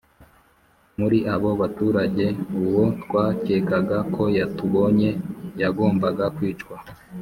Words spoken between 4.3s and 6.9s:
yatubonye yagombaga kwicwa